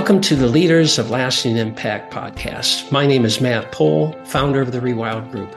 [0.00, 2.90] Welcome to the Leaders of Lasting Impact podcast.
[2.90, 5.54] My name is Matt Pohl, founder of the Rewild Group.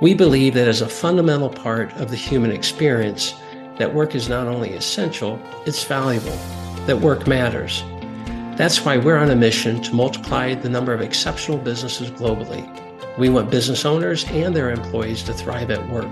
[0.00, 3.34] We believe that as a fundamental part of the human experience,
[3.78, 6.38] that work is not only essential, it's valuable,
[6.86, 7.82] that work matters.
[8.56, 12.64] That's why we're on a mission to multiply the number of exceptional businesses globally.
[13.18, 16.08] We want business owners and their employees to thrive at work.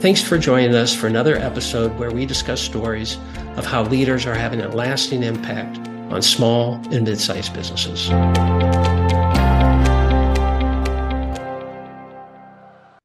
[0.00, 3.18] Thanks for joining us for another episode where we discuss stories
[3.54, 8.08] of how leaders are having a lasting impact on small and mid sized businesses.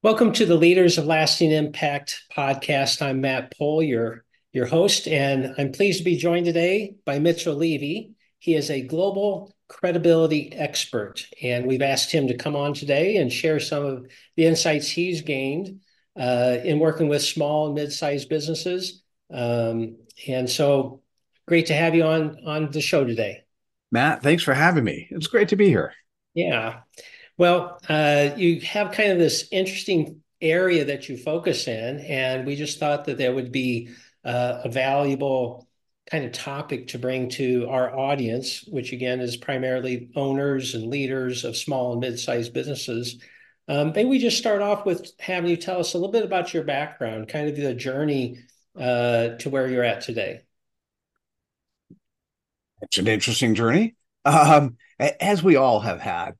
[0.02, 3.02] Welcome to the Leaders of Lasting Impact podcast.
[3.02, 7.54] I'm Matt Pohl, your, your host, and I'm pleased to be joined today by Mitchell
[7.54, 8.12] Levy.
[8.38, 13.32] He is a global credibility expert, and we've asked him to come on today and
[13.32, 15.80] share some of the insights he's gained
[16.18, 19.02] uh, in working with small and mid sized businesses.
[19.32, 19.96] Um,
[20.28, 21.02] and so
[21.46, 23.42] great to have you on on the show today.
[23.90, 25.08] Matt, thanks for having me.
[25.10, 25.92] It's great to be here.
[26.34, 26.80] Yeah.
[27.36, 32.56] Well, uh, you have kind of this interesting area that you focus in, and we
[32.56, 33.90] just thought that there would be
[34.24, 35.68] uh, a valuable
[36.10, 41.44] kind of topic to bring to our audience, which again is primarily owners and leaders
[41.44, 43.22] of small and mid-sized businesses.
[43.68, 46.52] Um, maybe we just start off with having you tell us a little bit about
[46.52, 48.40] your background, kind of the journey
[48.78, 50.42] uh, to where you're at today.
[52.82, 53.94] It's an interesting journey,
[54.24, 56.34] um, as we all have had.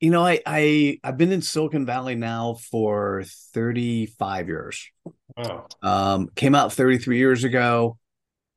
[0.00, 4.90] You know, I, I I've been in Silicon Valley now for 35 years.
[5.36, 5.66] Wow.
[5.82, 7.98] Um, came out 33 years ago.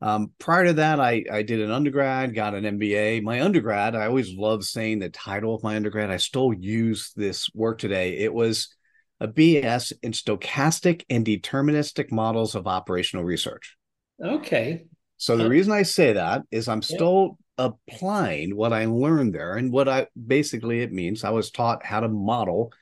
[0.01, 3.23] Um, prior to that, I I did an undergrad, got an MBA.
[3.23, 6.11] My undergrad, I always love saying the title of my undergrad.
[6.11, 8.17] I still use this work today.
[8.17, 8.73] It was
[9.19, 13.77] a BS in stochastic and deterministic models of operational research.
[14.21, 14.85] Okay.
[15.23, 17.69] So the reason I say that is I'm still yeah.
[17.69, 22.01] applying what I learned there and what I basically it means I was taught how
[22.01, 22.73] to model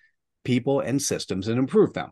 [0.43, 2.09] people and systems and improve them.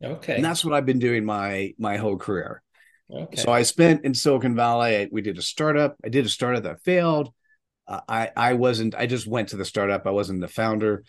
[0.00, 0.36] Okay.
[0.36, 2.62] And that's what I've been doing my my whole career.
[3.10, 3.42] Okay.
[3.42, 5.08] So I spent in Silicon Valley.
[5.10, 5.96] we did a startup.
[6.04, 7.32] I did a startup that failed.
[7.88, 8.94] Uh, I I wasn't.
[8.94, 10.06] I just went to the startup.
[10.06, 11.02] I wasn't the founder.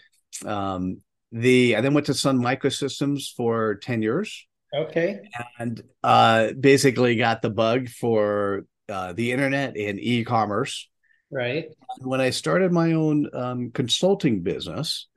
[0.44, 1.01] Um,
[1.31, 4.47] the I then went to Sun Microsystems for ten years.
[4.75, 5.19] Okay.
[5.59, 10.89] And uh, basically got the bug for uh, the internet and e-commerce.
[11.31, 11.69] Right.
[12.00, 15.07] When I started my own um, consulting business,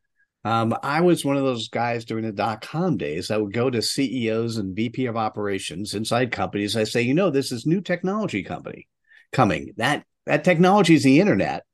[0.44, 3.30] um, I was one of those guys during the dot com days.
[3.30, 6.76] I would go to CEOs and VP of operations inside companies.
[6.76, 8.88] I say, you know, this is new technology company
[9.32, 9.74] coming.
[9.76, 11.64] That that technology is the internet,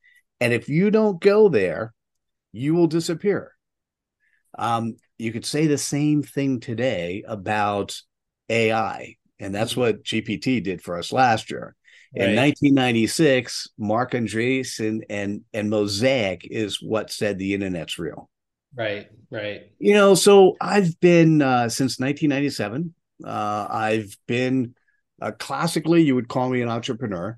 [0.41, 1.93] and if you don't go there,
[2.51, 3.53] you will disappear.
[4.59, 7.99] Um, you could say the same thing today about
[8.49, 9.81] AI, and that's mm-hmm.
[9.81, 11.75] what GPT did for us last year.
[12.15, 12.29] Right.
[12.29, 18.29] In 1996, Marc Andreessen and and Mosaic is what said the internet's real.
[18.75, 19.71] Right, right.
[19.79, 22.93] You know, so I've been uh, since 1997.
[23.25, 24.75] Uh, I've been
[25.21, 27.37] uh, classically, you would call me an entrepreneur.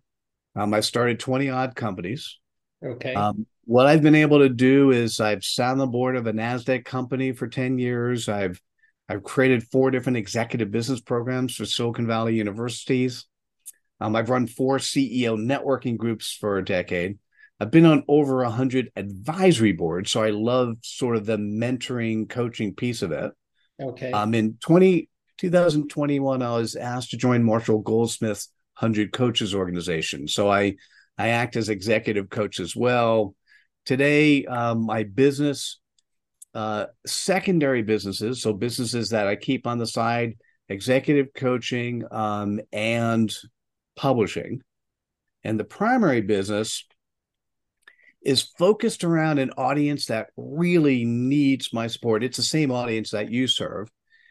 [0.56, 2.38] Um, I started 20 odd companies.
[2.84, 3.13] Okay.
[3.13, 6.34] Um, what I've been able to do is I've sat on the board of a
[6.34, 8.28] Nasdaq company for 10 years.
[8.28, 8.59] I've
[9.07, 13.28] I've created four different executive business programs for Silicon Valley universities.
[14.02, 17.19] Um, I've run four CEO networking groups for a decade.
[17.59, 22.28] I've been on over a hundred advisory boards, so I love sort of the mentoring,
[22.28, 23.31] coaching piece of it.
[23.79, 24.12] Okay.
[24.12, 30.28] Um, in 20, 2021, I was asked to join Marshall Goldsmith's 100 Coaches organization.
[30.28, 30.78] So I
[31.19, 33.35] I act as executive coach as well.
[33.89, 35.79] Today, um, my business,
[36.53, 40.35] uh, secondary businesses, so businesses that I keep on the side,
[40.67, 43.35] executive coaching um, and
[43.95, 44.61] publishing.
[45.44, 46.85] And the primary business
[48.22, 52.23] is focused around an audience that really needs my support.
[52.23, 53.89] It's the same audience that you serve.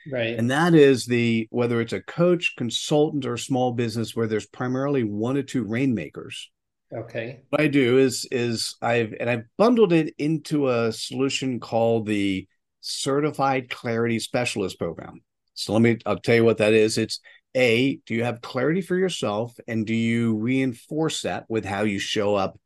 [0.09, 0.39] Right.
[0.39, 5.03] And that is the whether it's a coach, consultant, or small business where there's primarily
[5.03, 6.49] one or two rainmakers
[6.93, 7.41] Okay.
[7.51, 12.49] What I do is is I've and I've bundled it into a solution called the
[12.81, 15.21] Certified Clarity Specialist Program.
[15.55, 16.97] So let me I'll tell you what that is.
[16.97, 17.21] It's
[17.55, 21.99] a, do you have clarity for yourself and do you reinforce that with how you
[21.99, 22.59] show up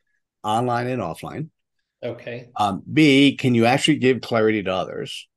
[0.43, 1.49] online and offline?
[2.03, 2.51] Okay.
[2.57, 5.29] Um, B, can you actually give clarity to others?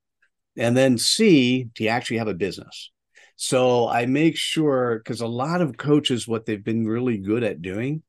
[0.58, 2.92] And then C, do you actually have a business?
[3.36, 7.62] So I make sure because a lot of coaches, what they've been really good at
[7.62, 8.04] doing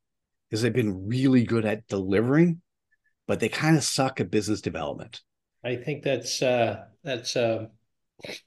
[0.51, 2.61] is they've been really good at delivering,
[3.27, 5.21] but they kind of suck at business development.
[5.65, 7.67] I think that's uh, that's uh,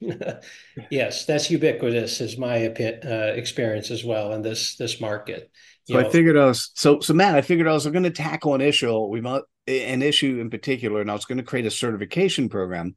[0.90, 5.50] yes, that's ubiquitous, is my uh, experience as well in this this market.
[5.84, 7.34] So I figured I was so so Matt.
[7.34, 9.06] I figured I was going to tackle an issue.
[9.06, 9.20] We
[9.66, 12.96] an issue in particular, and I was going to create a certification program.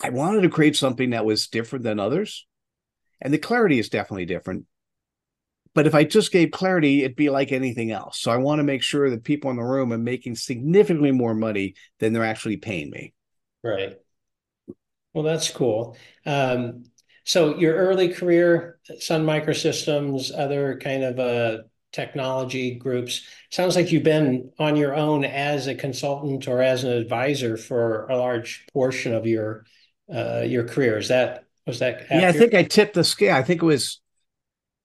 [0.00, 2.46] I wanted to create something that was different than others,
[3.20, 4.66] and the clarity is definitely different.
[5.78, 8.18] But if I just gave clarity, it'd be like anything else.
[8.18, 11.36] So I want to make sure that people in the room are making significantly more
[11.36, 13.12] money than they're actually paying me.
[13.62, 13.96] Right.
[15.14, 15.96] Well, that's cool.
[16.26, 16.86] Um,
[17.22, 24.02] so your early career, Sun Microsystems, other kind of uh, technology groups, sounds like you've
[24.02, 29.14] been on your own as a consultant or as an advisor for a large portion
[29.14, 29.64] of your
[30.12, 30.98] uh, your career.
[30.98, 32.00] Is that was that?
[32.00, 32.22] Accurate?
[32.22, 33.36] Yeah, I think I tipped the scale.
[33.36, 34.00] I think it was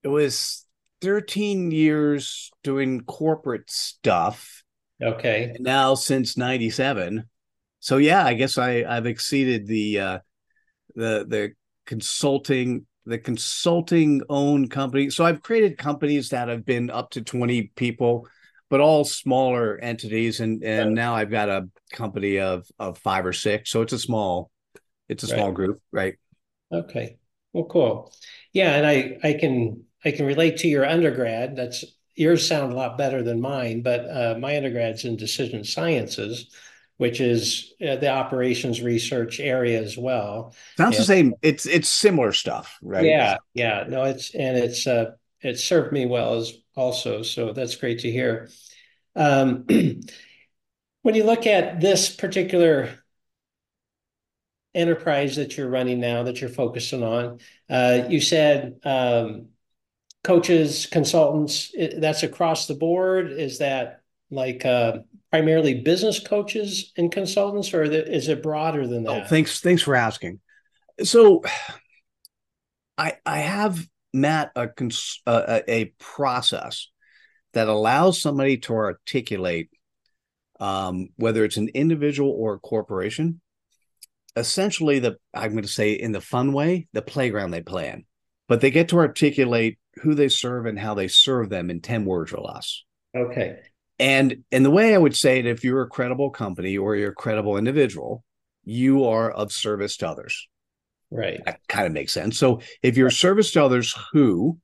[0.03, 0.62] it was
[1.03, 4.63] 13 years doing corporate stuff.
[5.01, 5.53] Okay.
[5.59, 7.25] Now since 97.
[7.79, 10.19] So yeah, I guess I I've exceeded the uh
[10.95, 11.51] the the
[11.85, 15.09] consulting the consulting owned company.
[15.09, 18.25] So I've created companies that have been up to 20 people,
[18.69, 20.95] but all smaller entities and and right.
[20.95, 23.69] now I've got a company of of 5 or 6.
[23.69, 24.49] So it's a small
[25.09, 26.15] it's a small group, right?
[26.71, 27.17] Okay.
[27.51, 28.13] Well, cool.
[28.53, 31.55] Yeah, and I I can I can relate to your undergrad.
[31.55, 31.85] That's
[32.15, 36.47] yours sound a lot better than mine, but uh, my undergrad's in decision sciences,
[36.97, 40.55] which is uh, the operations research area as well.
[40.77, 41.33] Sounds and, the same.
[41.41, 43.05] It's it's similar stuff, right?
[43.05, 43.85] Yeah, yeah.
[43.87, 45.11] No, it's and it's uh,
[45.41, 47.23] it served me well as also.
[47.23, 48.49] So that's great to hear.
[49.15, 49.65] Um,
[51.01, 52.89] when you look at this particular
[54.73, 57.39] enterprise that you're running now, that you're focusing on,
[57.69, 59.49] uh, you said um,
[60.23, 63.31] coaches, consultants, that's across the board?
[63.31, 64.99] Is that like uh,
[65.31, 69.23] primarily business coaches and consultants, or is it broader than oh, that?
[69.25, 69.59] Oh, thanks.
[69.59, 70.39] Thanks for asking.
[71.03, 71.43] So,
[72.97, 76.89] I I have Matt a cons- uh, a process
[77.53, 79.69] that allows somebody to articulate
[80.59, 83.41] um, whether it's an individual or a corporation.
[84.35, 88.05] Essentially, the I'm going to say in the fun way, the playground they play in,
[88.47, 92.05] but they get to articulate who they serve and how they serve them in 10
[92.05, 92.83] words or less.
[93.15, 93.57] Okay.
[93.99, 97.11] And and the way I would say it, if you're a credible company or you're
[97.11, 98.23] a credible individual,
[98.63, 100.47] you are of service to others.
[101.11, 101.41] Right.
[101.45, 102.39] That kind of makes sense.
[102.39, 104.57] So if you're service to others who,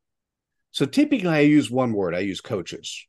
[0.72, 3.06] so typically I use one word, I use coaches,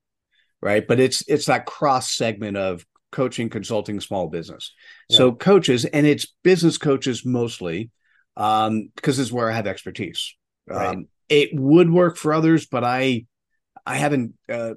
[0.61, 0.87] right?
[0.87, 4.73] But it's it's that cross segment of coaching, consulting, small business.
[5.09, 5.17] Yeah.
[5.17, 7.91] So coaches, and it's business coaches mostly,
[8.37, 10.37] um, because it's where I have expertise.
[10.67, 10.89] Right.
[10.89, 13.27] Um, it would work for others, but I
[13.87, 14.35] I haven't.
[14.49, 14.75] Uh,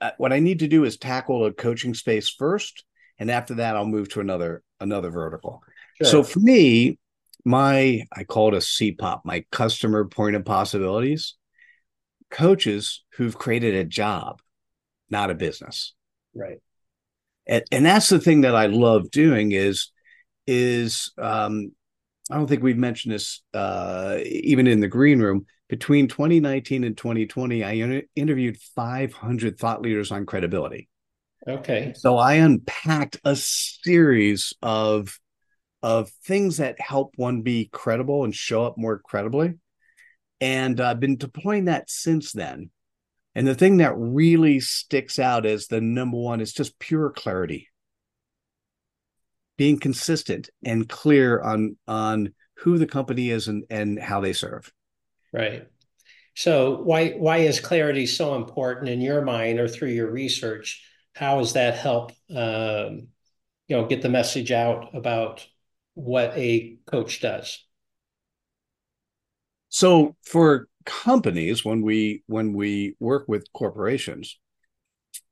[0.00, 2.84] uh, what I need to do is tackle a coaching space first,
[3.18, 5.62] and after that, I'll move to another another vertical.
[5.98, 6.06] Sure.
[6.06, 6.98] So for me,
[7.44, 11.34] my I call it a CPOP, my customer point of possibilities.
[12.30, 14.40] Coaches who've created a job,
[15.10, 15.92] not a business.
[16.34, 16.58] Right.
[17.46, 19.90] And, and that's the thing that I love doing is
[20.46, 21.72] is um,
[22.32, 25.44] I don't think we've mentioned this uh, even in the green room.
[25.68, 30.88] Between 2019 and 2020, I inter- interviewed 500 thought leaders on credibility.
[31.46, 31.92] Okay.
[31.94, 35.18] So I unpacked a series of
[35.82, 39.54] of things that help one be credible and show up more credibly.
[40.40, 42.70] And I've been deploying that since then.
[43.34, 47.68] And the thing that really sticks out as the number one is just pure clarity.
[49.56, 54.72] Being consistent and clear on on who the company is and, and how they serve.
[55.32, 55.66] Right.
[56.34, 60.86] So why why is clarity so important in your mind or through your research?
[61.14, 63.08] How does that help um,
[63.68, 65.46] you know get the message out about
[65.94, 67.62] what a coach does?
[69.68, 74.38] So for companies, when we when we work with corporations,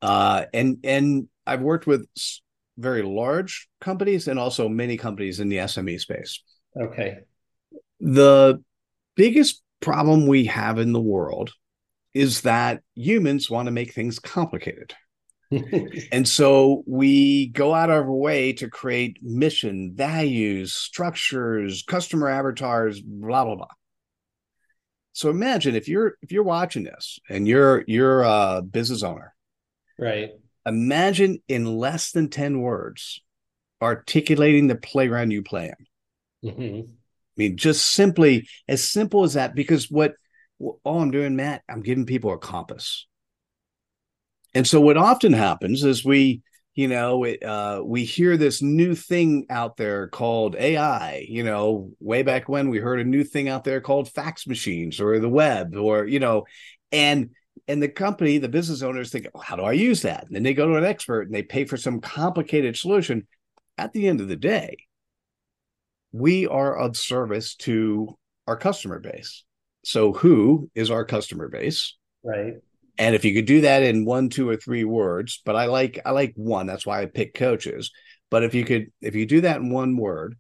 [0.03, 2.07] uh, and and I've worked with
[2.81, 6.43] very large companies and also many companies in the SME space.
[6.81, 7.19] Okay.
[8.01, 8.63] The
[9.17, 11.53] biggest problem we have in the world
[12.15, 14.95] is that humans want to make things complicated.
[16.13, 23.01] and so we go out of our way to create mission, values, structures, customer avatars,
[23.01, 23.67] blah blah blah.
[25.13, 29.35] So imagine if you're if you're watching this and you're you're a business owner,
[29.99, 30.31] right?
[30.67, 33.21] Imagine in less than ten words
[33.83, 35.73] articulating the playground you play
[36.43, 36.51] in.
[36.51, 36.91] Mm-hmm
[37.41, 40.15] mean, just simply as simple as that, because what
[40.59, 43.07] all I'm doing, Matt, I'm giving people a compass.
[44.55, 46.43] And so what often happens is we,
[46.75, 51.25] you know, it, uh, we hear this new thing out there called AI.
[51.29, 55.01] You know, way back when we heard a new thing out there called fax machines
[55.01, 56.45] or the web, or you know,
[56.93, 57.31] and
[57.69, 60.27] and the company, the business owners think, well, how do I use that?
[60.27, 63.27] And then they go to an expert and they pay for some complicated solution.
[63.79, 64.77] At the end of the day,
[66.13, 69.45] we are of service to our customer base.
[69.85, 71.97] So, who is our customer base?
[72.23, 72.55] Right.
[72.99, 76.01] And if you could do that in one, two, or three words, but I like
[76.05, 76.67] I like one.
[76.67, 77.91] That's why I pick coaches.
[78.31, 80.37] But if you could, if you do that in one word,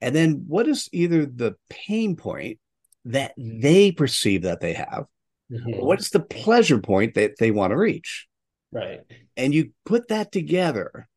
[0.00, 2.58] and then what is either the pain point
[3.06, 5.06] that they perceive that they have,
[5.50, 5.84] mm-hmm.
[5.84, 8.26] what is the pleasure point that they want to reach?
[8.72, 9.00] Right.
[9.36, 11.08] And you put that together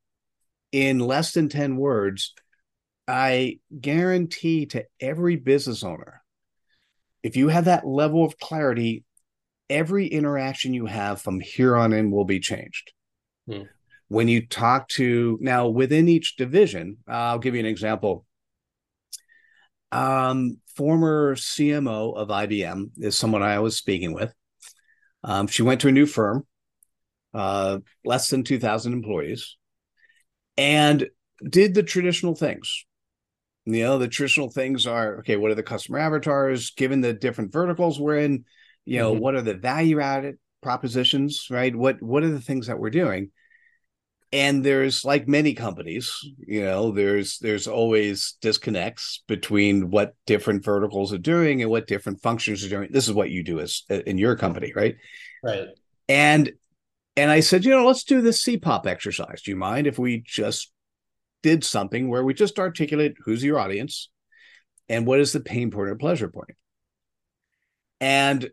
[0.72, 2.34] in less than 10 words,
[3.08, 6.22] I guarantee to every business owner,
[7.24, 9.04] if you have that level of clarity,
[9.70, 12.92] every interaction you have from here on in will be changed.
[13.50, 13.64] Hmm.
[14.10, 18.26] When you talk to now within each division, I'll give you an example.
[19.91, 24.34] Um, former CMO of IBM is someone I was speaking with.
[25.24, 26.46] Um, she went to a new firm,
[27.34, 29.58] uh, less than 2,000 employees,
[30.58, 31.08] and
[31.50, 32.86] did the traditional things
[33.67, 37.51] you know the traditional things are okay what are the customer avatars given the different
[37.51, 38.46] verticals we're in
[38.86, 39.22] you know mm-hmm.
[39.22, 43.29] what are the value added propositions right what what are the things that we're doing
[44.34, 51.14] and there's like many companies you know there's there's always disconnects between what different verticals
[51.14, 52.90] are doing and what different functions are doing.
[52.92, 54.96] This is what you do as uh, in your company right?
[55.44, 55.68] Right.
[56.10, 56.52] And
[57.16, 59.42] and i said you know let's do this cpop exercise.
[59.42, 60.72] Do you mind if we just
[61.44, 64.10] did something where we just articulate who's your audience
[64.90, 66.56] and what is the pain point or pleasure point.
[68.00, 68.50] And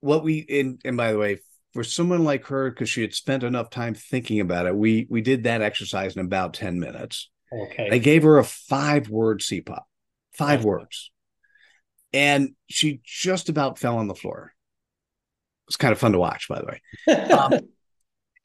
[0.00, 1.40] what we in and by the way,
[1.72, 5.20] for someone like her, because she had spent enough time thinking about it, we we
[5.20, 7.30] did that exercise in about 10 minutes.
[7.52, 7.88] Okay.
[7.90, 9.82] I gave her a five word CPOP,
[10.32, 10.68] five okay.
[10.68, 11.10] words.
[12.12, 14.52] And she just about fell on the floor.
[15.64, 16.82] It was kind of fun to watch, by the way.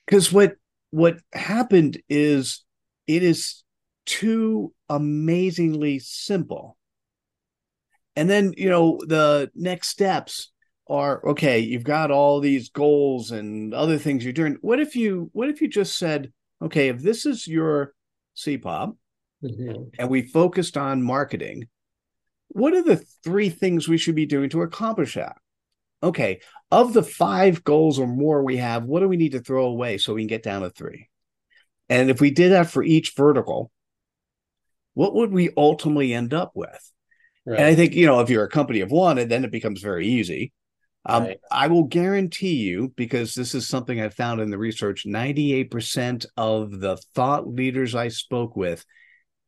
[0.05, 0.55] Because um, what
[0.91, 2.63] what happened is
[3.07, 3.63] it is
[4.05, 6.77] too amazingly simple.
[8.15, 10.51] And then, you know, the next steps
[10.89, 14.57] are okay, you've got all these goals and other things you're doing.
[14.61, 17.93] What if you what if you just said, okay, if this is your
[18.35, 18.95] CPOP
[19.43, 19.83] mm-hmm.
[19.99, 21.67] and we focused on marketing,
[22.49, 25.37] what are the three things we should be doing to accomplish that?
[26.03, 26.41] Okay,
[26.71, 29.97] of the five goals or more we have, what do we need to throw away
[29.97, 31.09] so we can get down to three?
[31.89, 33.71] And if we did that for each vertical,
[34.93, 36.91] what would we ultimately end up with?
[37.45, 37.59] Right.
[37.59, 39.81] And I think, you know, if you're a company of one, and then it becomes
[39.81, 40.51] very easy.
[41.09, 41.39] Um, right.
[41.49, 46.79] I will guarantee you, because this is something I found in the research 98% of
[46.79, 48.83] the thought leaders I spoke with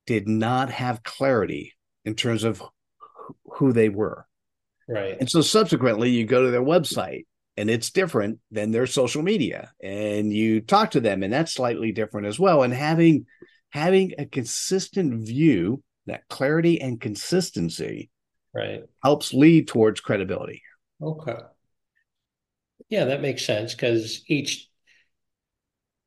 [0.08, 1.74] did not have clarity
[2.06, 2.64] in terms of
[3.44, 4.26] who they were.
[4.88, 5.18] Right.
[5.20, 7.26] And so subsequently, you go to their website
[7.60, 11.92] and it's different than their social media and you talk to them and that's slightly
[11.92, 13.26] different as well and having
[13.72, 18.10] having a consistent view that clarity and consistency
[18.56, 20.62] right helps lead towards credibility
[21.02, 21.40] okay.
[22.90, 24.70] Yeah that makes sense because each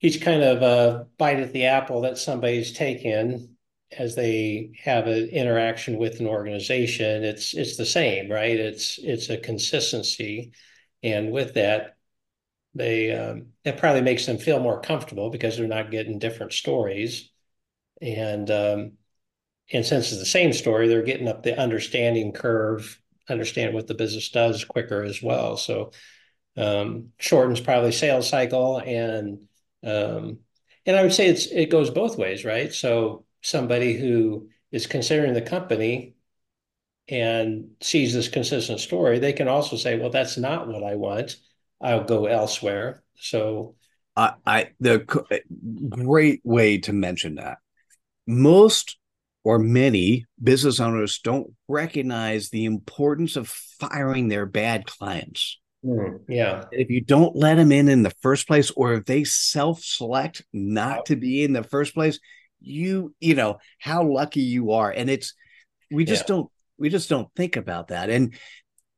[0.00, 3.56] each kind of uh, bite at the apple that somebody's taken
[3.96, 8.58] as they have an interaction with an organization it's it's the same right?
[8.58, 10.52] It's it's a consistency
[11.02, 11.96] and with that,
[12.74, 17.30] they um, it probably makes them feel more comfortable because they're not getting different stories,
[18.02, 18.92] and um,
[19.72, 23.94] and since it's the same story, they're getting up the understanding curve, understand what the
[23.94, 25.56] business does quicker as well.
[25.56, 25.92] So
[26.56, 29.46] um, shortens probably sales cycle and
[29.84, 30.38] um,
[30.84, 32.72] and I would say it's it goes both ways, right?
[32.72, 36.14] So somebody who is considering the company
[37.08, 41.36] and sees this consistent story, they can also say, well, that's not what I want.
[41.80, 43.02] I'll go elsewhere.
[43.16, 43.76] So
[44.16, 44.98] I, I the
[45.88, 47.58] great way to mention that
[48.26, 48.98] most
[49.44, 55.58] or many business owners don't recognize the importance of firing their bad clients.
[55.84, 56.64] Mm, yeah.
[56.70, 61.06] If you don't let them in in the first place, or if they self-select not
[61.06, 62.20] to be in the first place,
[62.60, 65.34] you you know how lucky you are, and it's
[65.90, 66.36] we just yeah.
[66.36, 68.10] don't we just don't think about that.
[68.10, 68.34] And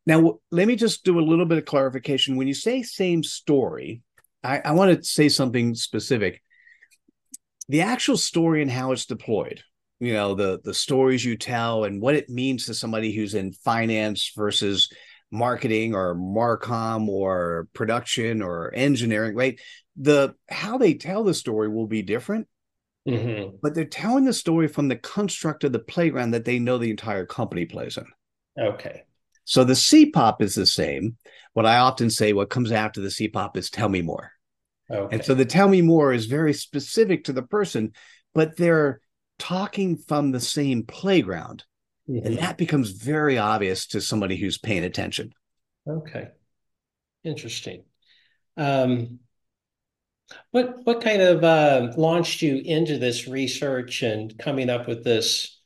[0.07, 2.37] now let me just do a little bit of clarification.
[2.37, 4.03] When you say same story,
[4.43, 6.43] I, I want to say something specific.
[7.69, 9.63] The actual story and how it's deployed,
[10.05, 13.53] you know, the the stories you tell and what it means to somebody who's in
[13.53, 14.91] finance versus
[15.31, 19.61] marketing or marcom or production or engineering, right?
[19.97, 22.47] The how they tell the story will be different
[23.09, 23.57] Mm-hmm.
[23.63, 26.91] But they're telling the story from the construct of the playground that they know the
[26.91, 28.07] entire company plays in.
[28.59, 29.03] Okay.
[29.45, 31.17] So the CPOP is the same.
[31.53, 34.33] What I often say, what comes after the CPOP is tell me more.
[34.91, 35.17] Okay.
[35.17, 37.93] And so the tell me more is very specific to the person,
[38.35, 39.01] but they're
[39.39, 41.65] talking from the same playground.
[42.09, 42.27] Mm-hmm.
[42.27, 45.33] And that becomes very obvious to somebody who's paying attention.
[45.89, 46.29] Okay.
[47.25, 47.85] Interesting.
[48.57, 49.21] Um,
[50.51, 55.61] what what kind of uh, launched you into this research and coming up with this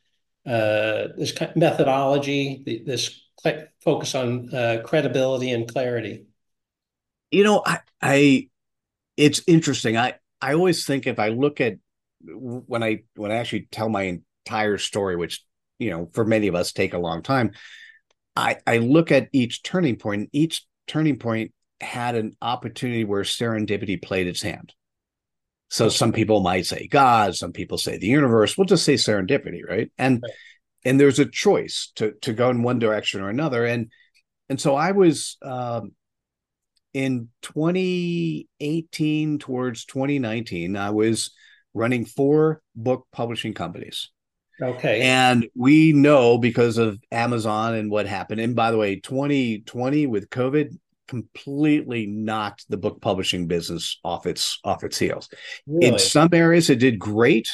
[0.46, 3.20] uh, this methodology, this
[3.82, 6.25] focus on uh, credibility and clarity?
[7.30, 8.48] You know, I, I,
[9.16, 9.96] it's interesting.
[9.96, 11.76] I, I always think if I look at
[12.22, 15.44] when I when I actually tell my entire story, which
[15.78, 17.52] you know for many of us take a long time,
[18.37, 20.30] I I look at each turning point.
[20.32, 24.75] Each turning point had an opportunity where serendipity played its hand.
[25.70, 28.56] So some people might say God, some people say the universe.
[28.56, 29.90] We'll just say serendipity, right?
[29.98, 30.32] And right.
[30.84, 33.64] and there's a choice to to go in one direction or another.
[33.64, 33.92] And
[34.48, 35.92] and so I was um,
[36.94, 40.76] in 2018 towards 2019.
[40.76, 41.32] I was
[41.75, 44.10] running four book publishing companies.
[44.60, 45.02] Okay.
[45.02, 48.40] And we know because of Amazon and what happened.
[48.40, 54.60] And by the way, 2020 with COVID, completely knocked the book publishing business off its
[54.62, 55.28] off its heels.
[55.66, 55.87] Really?
[55.87, 57.50] In some areas, it did great.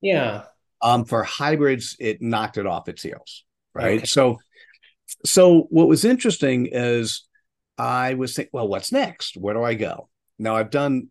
[0.00, 0.44] Yeah.
[0.82, 3.44] Um, for hybrids, it knocked it off its heels.
[3.74, 3.98] Right.
[3.98, 4.06] Okay.
[4.06, 4.38] So,
[5.24, 7.26] so what was interesting is
[7.78, 9.36] I was thinking, well, what's next?
[9.36, 10.08] Where do I go?
[10.38, 11.10] Now I've done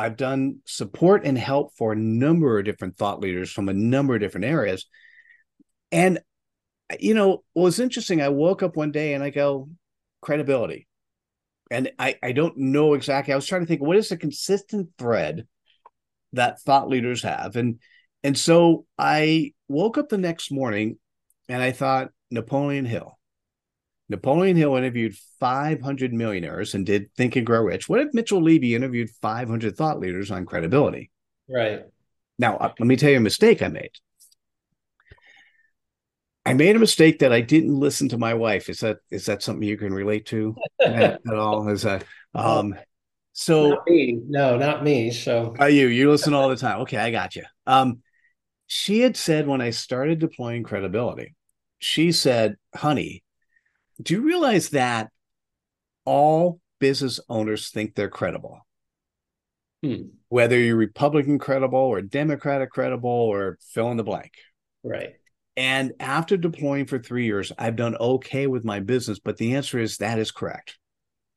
[0.00, 4.14] I've done support and help for a number of different thought leaders from a number
[4.14, 4.86] of different areas.
[5.92, 6.20] And
[6.98, 9.68] you know, what was interesting, I woke up one day and I go,
[10.20, 10.88] credibility
[11.70, 13.32] and I, I don't know exactly.
[13.32, 15.46] I was trying to think what is the consistent thread
[16.32, 17.80] that thought leaders have, and
[18.22, 20.98] and so I woke up the next morning
[21.48, 23.18] and I thought Napoleon Hill.
[24.10, 27.88] Napoleon Hill interviewed 500 millionaires and did Think and Grow Rich.
[27.88, 31.10] What if Mitchell Levy interviewed 500 thought leaders on credibility?
[31.48, 31.84] Right.
[32.36, 33.92] Now, uh, let me tell you a mistake I made.
[36.44, 38.68] I made a mistake that I didn't listen to my wife.
[38.68, 41.68] Is that is that something you can relate to at, at all?
[41.68, 42.74] Is that um
[43.32, 45.12] so not no, not me.
[45.12, 46.80] So are you you listen all the time.
[46.80, 47.44] Okay, I got you.
[47.66, 48.02] Um
[48.66, 51.34] she had said when I started deploying credibility,
[51.78, 53.22] she said, honey,
[54.00, 55.10] do you realize that
[56.04, 58.66] all business owners think they're credible?
[59.82, 60.02] Hmm.
[60.28, 64.32] Whether you're Republican credible or Democratic credible or fill in the blank.
[64.82, 65.14] Right.
[65.56, 69.18] And after deploying for three years, I've done okay with my business.
[69.18, 70.78] But the answer is that is correct.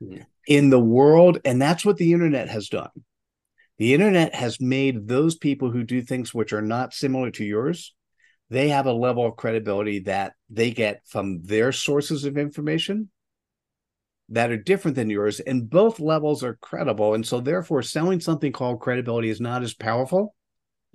[0.02, 0.22] Mm-hmm.
[0.48, 2.90] In the world, and that's what the internet has done.
[3.78, 7.94] The internet has made those people who do things which are not similar to yours,
[8.54, 13.10] they have a level of credibility that they get from their sources of information
[14.30, 15.40] that are different than yours.
[15.40, 17.16] And both levels are credible.
[17.16, 20.36] And so, therefore, selling something called credibility is not as powerful.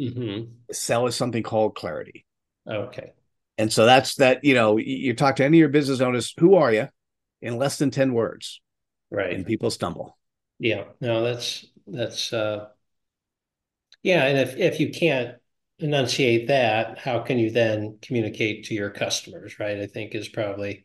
[0.01, 0.53] Mm-hmm.
[0.71, 2.25] Sell is something called clarity.
[2.69, 3.11] Okay.
[3.59, 6.55] And so that's that, you know, you talk to any of your business owners, who
[6.55, 6.89] are you?
[7.43, 8.61] In less than 10 words.
[9.11, 9.33] Right.
[9.33, 10.17] And people stumble.
[10.61, 10.85] Yeah.
[11.01, 12.69] No, that's that's uh
[14.03, 15.37] yeah, and if if you can't
[15.79, 19.79] enunciate that, how can you then communicate to your customers, right?
[19.79, 20.85] I think is probably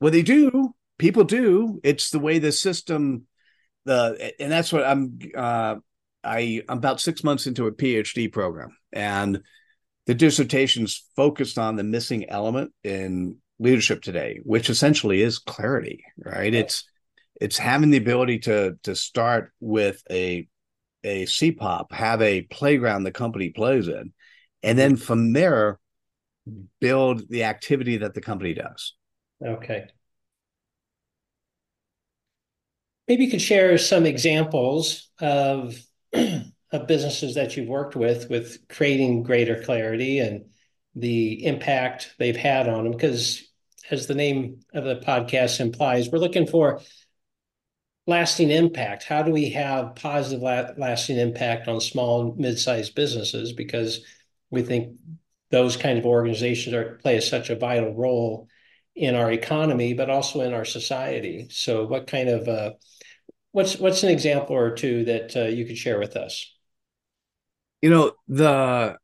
[0.00, 0.74] well they do.
[0.98, 1.80] People do.
[1.82, 3.26] It's the way the system
[3.84, 5.76] the and that's what I'm uh
[6.22, 9.40] I I'm about 6 months into a PhD program and
[10.06, 16.52] the dissertation's focused on the missing element in leadership today, which essentially is clarity, right?
[16.52, 16.84] It's
[17.40, 20.48] it's having the ability to to start with a
[21.02, 24.12] a CPOP, have a playground the company plays in,
[24.62, 25.78] and then from there
[26.80, 28.94] build the activity that the company does.
[29.44, 29.86] Okay.
[33.08, 35.76] Maybe you could share some examples of
[36.72, 40.44] of businesses that you've worked with with creating greater clarity and
[40.94, 43.42] the impact they've had on them because
[43.90, 46.80] as the name of the podcast implies we're looking for
[48.06, 54.04] lasting impact how do we have positive lasting impact on small mid-sized businesses because
[54.50, 54.96] we think
[55.50, 58.48] those kind of organizations are play such a vital role
[58.94, 61.48] in our economy but also in our society.
[61.50, 62.72] So what kind of uh,
[63.52, 66.54] what's what's an example or two that uh, you could share with us?
[67.82, 68.98] You know the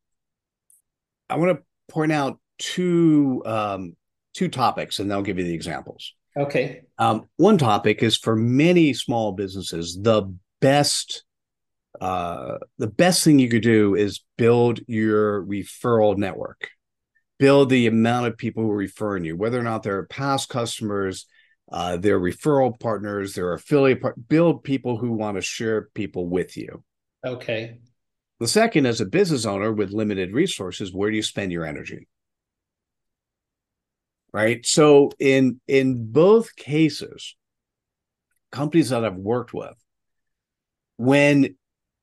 [1.28, 3.96] i want to point out two um
[4.34, 6.12] two topics and i'll give you the examples.
[6.36, 6.82] Okay.
[6.98, 11.24] Um one topic is for many small businesses the best
[12.00, 16.68] uh the best thing you could do is build your referral network
[17.38, 21.26] build the amount of people who are referring you, whether or not they're past customers,
[21.70, 26.56] uh, their referral partners, their affiliate part, build people who want to share people with
[26.56, 26.82] you.
[27.24, 27.78] Okay.
[28.38, 32.06] The second, as a business owner with limited resources, where do you spend your energy?
[34.32, 34.64] Right.
[34.66, 37.36] So in in both cases,
[38.52, 39.74] companies that I've worked with,
[40.98, 41.56] when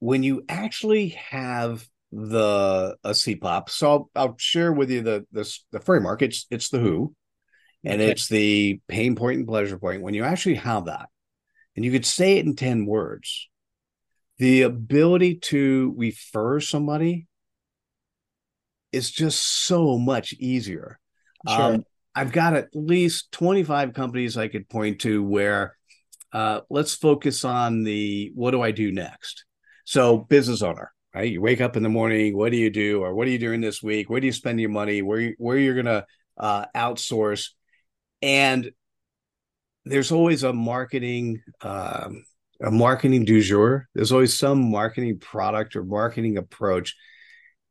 [0.03, 5.59] when you actually have the a CPOP, so I'll, I'll share with you the the,
[5.71, 6.21] the framework.
[6.21, 7.15] It's it's the who,
[7.85, 8.11] and okay.
[8.11, 10.01] it's the pain point and pleasure point.
[10.01, 11.07] When you actually have that,
[11.77, 13.47] and you could say it in 10 words,
[14.39, 17.27] the ability to refer somebody
[18.91, 20.99] is just so much easier.
[21.47, 21.75] Sure.
[21.75, 25.77] Um, I've got at least 25 companies I could point to where
[26.33, 29.45] uh, let's focus on the what do I do next?
[29.83, 31.31] So, business owner, right?
[31.31, 33.01] You wake up in the morning, what do you do?
[33.03, 34.09] Or what are you doing this week?
[34.09, 35.01] Where do you spend your money?
[35.01, 36.05] Where, you, where you're going to
[36.37, 37.49] uh, outsource?
[38.23, 38.71] and
[39.85, 42.23] there's always a marketing um,
[42.61, 46.95] a marketing du jour there's always some marketing product or marketing approach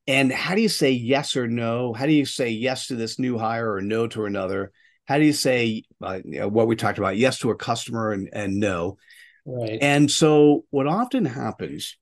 [0.07, 3.19] and how do you say yes or no how do you say yes to this
[3.19, 4.71] new hire or no to another
[5.07, 8.13] how do you say uh, you know, what we talked about yes to a customer
[8.13, 8.99] and, and no
[9.47, 11.97] right and so what often happens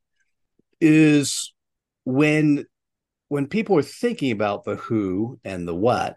[0.80, 1.52] is
[2.04, 2.64] when
[3.28, 6.16] when people are thinking about the who and the what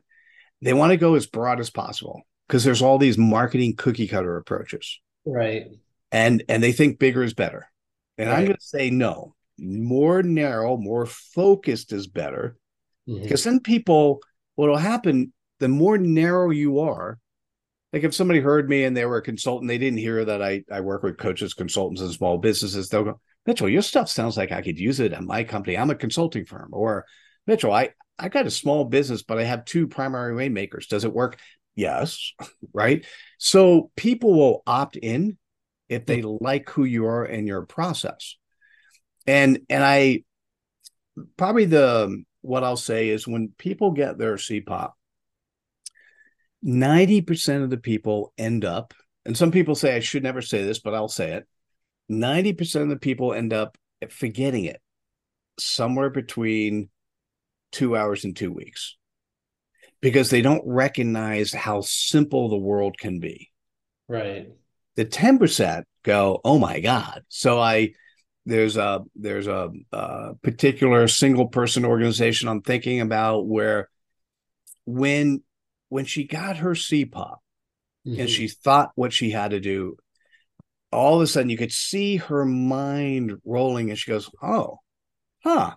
[0.62, 4.38] they want to go as broad as possible because there's all these marketing cookie cutter
[4.38, 5.00] approaches.
[5.26, 5.68] Right.
[6.12, 7.70] And and they think bigger is better.
[8.18, 8.40] And right.
[8.40, 9.36] I'm going to say no.
[9.58, 12.58] More narrow, more focused is better.
[13.06, 13.50] Because mm-hmm.
[13.50, 14.22] then people
[14.56, 17.20] what'll happen the more narrow you are,
[17.92, 20.64] like if somebody heard me and they were a consultant, they didn't hear that I
[20.72, 24.52] I work with coaches, consultants, and small businesses, they'll go, Mitchell, your stuff sounds like
[24.52, 25.78] I could use it at my company.
[25.78, 26.70] I'm a consulting firm.
[26.72, 27.06] Or
[27.46, 30.88] Mitchell, I, I got a small business, but I have two primary rainmakers.
[30.88, 31.40] Does it work?
[31.76, 32.34] Yes.
[32.76, 33.06] Right.
[33.38, 35.38] So people will opt in
[35.88, 36.38] if they hmm.
[36.42, 38.36] like who you are and your process.
[39.28, 40.24] And and I
[41.38, 44.92] probably the what I'll say is when people get their CPOP,
[46.66, 48.94] 90% of the people end up,
[49.26, 51.48] and some people say I should never say this, but I'll say it.
[52.12, 53.78] 90% of the people end up
[54.10, 54.82] forgetting it
[55.60, 56.90] somewhere between
[57.72, 58.98] two hours and two weeks
[60.02, 63.52] because they don't recognize how simple the world can be.
[64.08, 64.50] Right.
[64.96, 67.24] The 10% go, oh my God.
[67.30, 67.94] So I,
[68.46, 73.90] there's a there's a, a particular single person organization I'm thinking about where
[74.86, 75.42] when
[75.90, 77.38] when she got her CPOP
[78.06, 78.20] mm-hmm.
[78.20, 79.96] and she thought what she had to do,
[80.94, 84.80] all of a sudden you could see her mind rolling and she goes, Oh,
[85.44, 85.76] huh.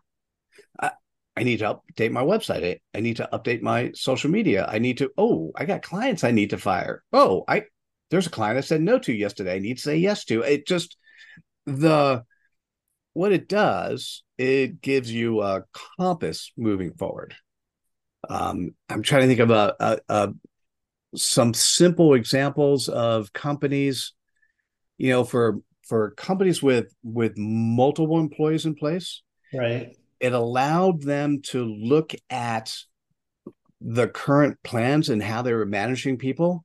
[1.37, 2.65] I need to update my website.
[2.65, 4.67] I, I need to update my social media.
[4.69, 7.03] I need to, oh, I got clients I need to fire.
[7.13, 7.65] Oh, I
[8.11, 9.57] there's a client I said no to yesterday.
[9.57, 10.43] I need to say yes to.
[10.43, 10.97] It just
[11.67, 12.25] the
[13.13, 15.65] what it does, it gives you a
[15.99, 17.35] compass moving forward.
[18.29, 20.33] Um, I'm trying to think of a, a, a
[21.17, 24.13] some simple examples of companies,
[24.99, 29.23] you know, for for companies with with multiple employees in place.
[29.53, 32.75] Right it allowed them to look at
[33.81, 36.65] the current plans and how they were managing people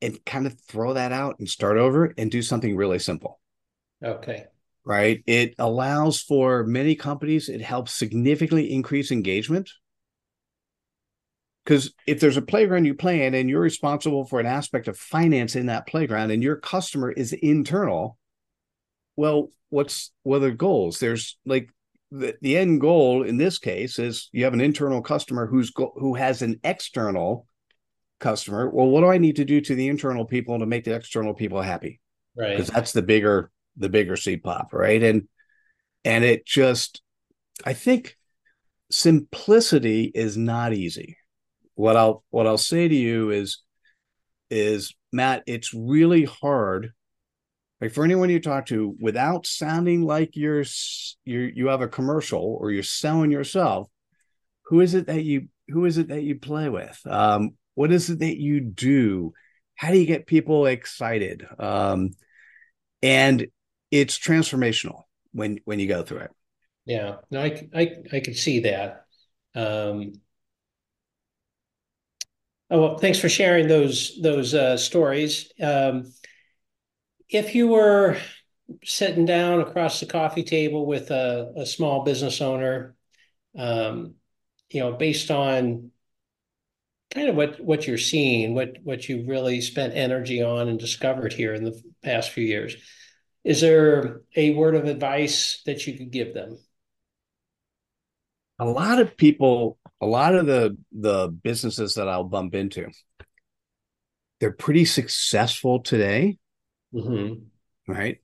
[0.00, 3.40] and kind of throw that out and start over and do something really simple.
[4.04, 4.44] Okay.
[4.84, 5.22] Right.
[5.26, 9.70] It allows for many companies, it helps significantly increase engagement.
[11.68, 14.96] Because if there's a playground you play in and you're responsible for an aspect of
[14.96, 18.16] finance in that playground and your customer is internal,
[19.16, 20.98] well, what's what are the goals?
[20.98, 21.68] There's like
[22.10, 25.92] the, the end goal in this case is you have an internal customer who's go,
[25.96, 27.46] who has an external
[28.18, 28.70] customer.
[28.70, 31.34] Well, what do I need to do to the internal people to make the external
[31.34, 32.00] people happy?
[32.34, 32.56] Right.
[32.56, 35.02] Because that's the bigger the bigger CPOP, right?
[35.02, 35.28] And
[36.02, 37.02] and it just
[37.66, 38.16] I think
[38.90, 41.17] simplicity is not easy.
[41.78, 43.62] What I'll what I'll say to you is
[44.50, 46.92] is Matt, it's really hard
[47.80, 50.64] like for anyone you talk to without sounding like you're
[51.24, 53.88] you you have a commercial or you're selling yourself
[54.64, 57.00] who is it that you who is it that you play with?
[57.06, 59.32] Um, what is it that you do?
[59.76, 61.46] How do you get people excited?
[61.60, 62.10] Um,
[63.02, 63.46] and
[63.92, 66.30] it's transformational when when you go through it.
[66.86, 67.18] Yeah.
[67.30, 69.04] No i i, I could see that.
[69.54, 70.14] Um,
[72.70, 76.04] oh well thanks for sharing those those uh, stories um,
[77.28, 78.16] if you were
[78.84, 82.94] sitting down across the coffee table with a, a small business owner,
[83.56, 84.14] um,
[84.70, 85.90] you know, based on
[87.12, 91.32] kind of what what you're seeing, what what you really spent energy on and discovered
[91.32, 92.76] here in the past few years.
[93.44, 96.58] Is there a word of advice that you could give them?
[98.58, 102.88] A lot of people, a lot of the the businesses that I'll bump into,
[104.40, 106.38] they're pretty successful today,
[106.94, 107.92] mm-hmm.
[107.92, 108.18] right?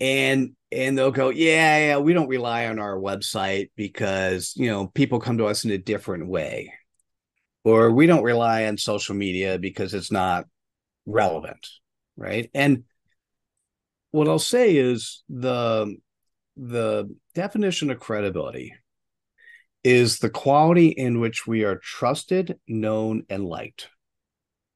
[0.00, 4.86] And and they'll go, yeah, yeah, we don't rely on our website because you know
[4.86, 6.72] people come to us in a different way,
[7.64, 10.46] or we don't rely on social media because it's not
[11.06, 11.66] relevant,
[12.16, 12.50] right?
[12.54, 12.84] And
[14.12, 15.96] what I'll say is the
[16.56, 18.74] the definition of credibility
[19.82, 23.88] is the quality in which we are trusted, known, and liked.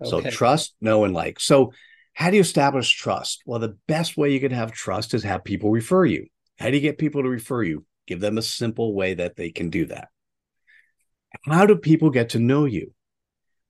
[0.01, 0.11] Okay.
[0.11, 1.41] So trust, know, and like.
[1.41, 1.73] So
[2.15, 3.43] how do you establish trust?
[3.45, 6.27] Well, the best way you can have trust is have people refer you.
[6.59, 7.85] How do you get people to refer you?
[8.07, 10.09] Give them a simple way that they can do that.
[11.45, 12.93] How do people get to know you?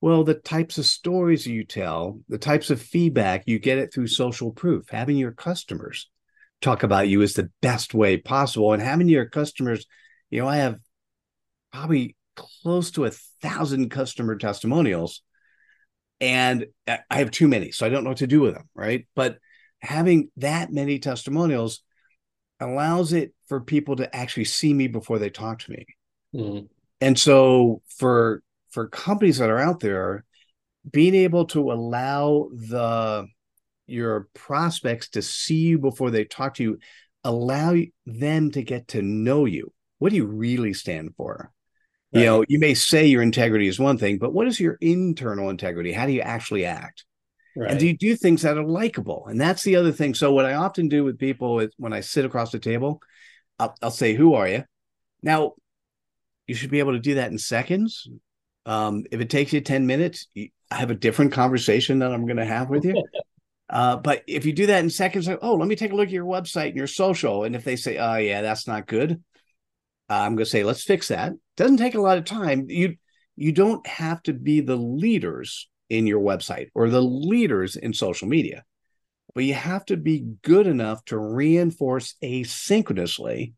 [0.01, 4.09] Well, the types of stories you tell, the types of feedback you get it through
[4.09, 6.11] social proof, having your customers
[6.61, 8.75] talk about you is the best way possible.
[8.75, 9.87] And having your customers,
[10.29, 10.79] you know, I have
[11.75, 13.11] probably close to a
[13.43, 15.23] thousand customer testimonials,
[16.21, 19.07] and I have too many, so I don't know what to do with them, right?
[19.17, 19.39] But
[19.81, 21.83] having that many testimonials
[22.61, 25.87] allows it for people to actually see me before they talk to me.
[26.35, 26.69] Mm.
[27.01, 30.25] And so for for companies that are out there
[30.91, 33.27] being able to allow the
[33.87, 36.79] your prospects to see you before they talk to you
[37.23, 41.54] allow them to get to know you what do you really stand for
[42.15, 42.21] right.
[42.21, 45.51] you know you may say your integrity is one thing but what is your internal
[45.51, 47.05] integrity how do you actually act
[47.57, 47.71] right.
[47.71, 50.45] and do you do things that are likable and that's the other thing so what
[50.45, 53.01] i often do with people is when i sit across the table
[53.59, 54.65] I'll, I'll say who are you
[55.23, 55.55] now
[56.47, 58.09] you should be able to do that in seconds
[58.67, 62.39] um, if it takes you 10 minutes, I have a different conversation that I'm going
[62.39, 63.03] to have with you.
[63.71, 66.09] Uh, but if you do that in seconds, like, oh, let me take a look
[66.09, 67.45] at your website and your social.
[67.45, 69.25] And if they say, oh, yeah, that's not good,
[70.09, 71.33] I'm going to say, let's fix that.
[71.57, 72.67] Doesn't take a lot of time.
[72.69, 72.97] You
[73.37, 78.29] you don't have to be the leaders in your website or the leaders in social
[78.29, 78.65] media,
[79.35, 83.55] but you have to be good enough to reinforce asynchronously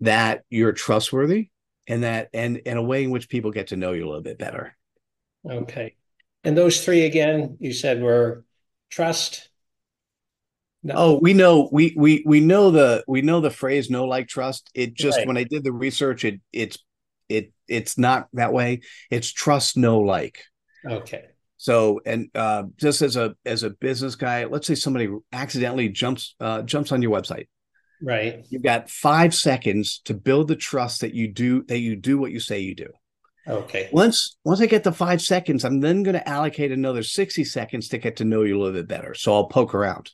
[0.00, 1.50] that you're trustworthy,
[1.86, 4.22] and that and in a way in which people get to know you a little
[4.22, 4.76] bit better.
[5.48, 5.96] Okay.
[6.44, 8.44] And those three again, you said were
[8.90, 9.48] trust.
[10.82, 10.94] No.
[10.96, 14.70] Oh, we know we we we know the we know the phrase "know like trust.
[14.74, 15.26] It just right.
[15.26, 16.78] when I did the research, it it's
[17.28, 18.80] it it's not that way.
[19.10, 20.44] It's trust know like.
[20.84, 21.26] Okay.
[21.56, 26.34] So and uh, just as a as a business guy, let's say somebody accidentally jumps
[26.40, 27.46] uh, jumps on your website
[28.02, 28.44] Right.
[28.48, 32.32] You've got five seconds to build the trust that you do that you do what
[32.32, 32.88] you say you do.
[33.46, 33.88] Okay.
[33.92, 37.88] Once once I get the five seconds, I'm then going to allocate another 60 seconds
[37.88, 39.14] to get to know you a little bit better.
[39.14, 40.10] So I'll poke around.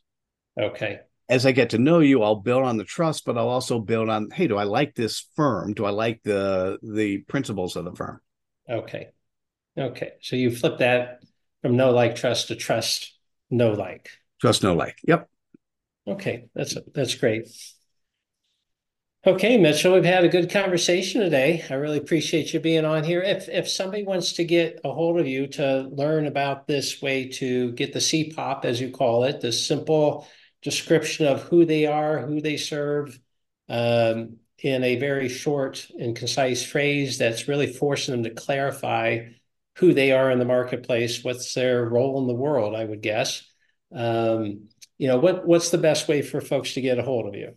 [0.59, 1.01] Okay.
[1.29, 4.09] As I get to know you, I'll build on the trust, but I'll also build
[4.09, 5.75] on, hey, do I like this firm?
[5.75, 8.21] Do I like the the principles of the firm?
[8.69, 9.09] Okay.
[9.77, 10.13] Okay.
[10.23, 11.23] So you flip that
[11.63, 13.15] from know like trust to trust
[13.51, 14.09] know like.
[14.41, 14.99] Trust know like.
[15.07, 15.29] Yep.
[16.07, 16.47] Okay.
[16.55, 17.49] That's that's great.
[19.27, 21.63] Okay, Mitchell, we've had a good conversation today.
[21.69, 23.21] I really appreciate you being on here.
[23.21, 27.29] If if somebody wants to get a hold of you to learn about this way
[27.31, 30.27] to get the CPOP, as you call it, the simple
[30.63, 33.19] description of who they are, who they serve,
[33.69, 39.29] um, in a very short and concise phrase that's really forcing them to clarify
[39.77, 43.45] who they are in the marketplace, what's their role in the world, I would guess.
[43.95, 44.69] Um,
[44.99, 47.55] you know, what what's the best way for folks to get a hold of you?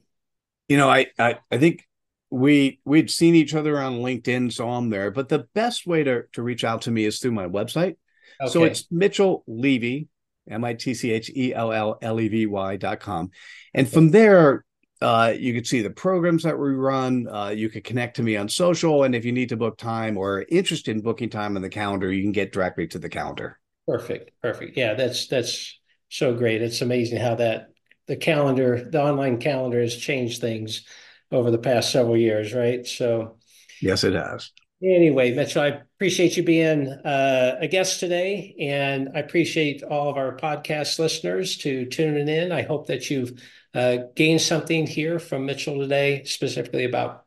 [0.71, 1.85] you know, I, I, I think
[2.29, 5.11] we we'd seen each other on LinkedIn, so I'm there.
[5.11, 7.97] But the best way to to reach out to me is through my website.
[8.39, 8.49] Okay.
[8.49, 10.07] So it's Mitchell Levy,
[10.49, 13.31] M I T C H E L L L E V Y dot com,
[13.73, 14.65] and from there.
[15.01, 17.27] Uh, you can see the programs that we run.
[17.27, 20.15] Uh, you can connect to me on social, and if you need to book time
[20.15, 23.59] or interested in booking time on the calendar, you can get directly to the calendar.
[23.87, 24.77] Perfect, perfect.
[24.77, 26.61] Yeah, that's that's so great.
[26.61, 27.69] It's amazing how that
[28.07, 30.85] the calendar, the online calendar has changed things
[31.31, 32.85] over the past several years, right?
[32.85, 33.37] So,
[33.81, 34.51] yes, it has.
[34.83, 40.17] Anyway, Mitchell, I appreciate you being uh, a guest today, and I appreciate all of
[40.17, 42.51] our podcast listeners to tuning in.
[42.51, 43.39] I hope that you've
[43.75, 47.25] uh, gained something here from Mitchell today, specifically about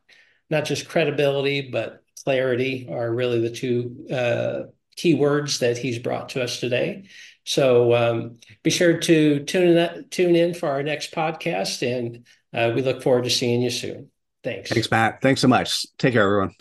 [0.49, 4.63] not just credibility but clarity are really the two uh,
[4.95, 7.07] key words that he's brought to us today.
[7.45, 12.73] So um, be sure to tune in, tune in for our next podcast, and uh,
[12.75, 14.09] we look forward to seeing you soon.
[14.43, 14.71] Thanks.
[14.71, 15.21] Thanks, Matt.
[15.21, 15.85] Thanks so much.
[15.97, 16.55] Take care, everyone.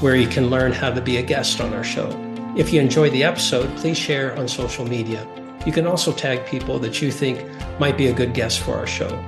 [0.00, 2.08] where you can learn how to be a guest on our show.
[2.56, 5.24] If you enjoyed the episode, please share on social media.
[5.64, 7.46] You can also tag people that you think
[7.78, 9.24] might be a good guest for our show.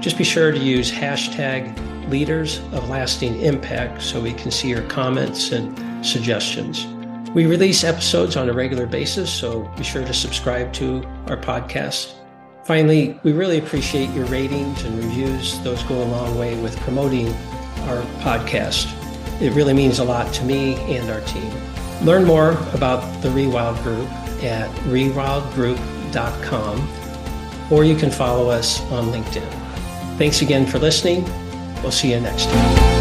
[0.00, 1.72] Just be sure to use hashtag
[2.10, 6.88] leaders of lasting impact so we can see your comments and suggestions.
[7.36, 12.14] We release episodes on a regular basis, so be sure to subscribe to our podcast.
[12.64, 15.60] Finally, we really appreciate your ratings and reviews.
[15.60, 17.28] Those go a long way with promoting
[17.88, 18.90] our podcast.
[19.42, 21.52] It really means a lot to me and our team.
[22.02, 24.08] Learn more about the Rewild Group
[24.42, 26.88] at rewildgroup.com,
[27.70, 29.46] or you can follow us on LinkedIn.
[30.16, 31.22] Thanks again for listening.
[31.82, 32.95] We'll see you next time.